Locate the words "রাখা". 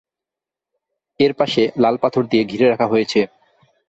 2.67-2.87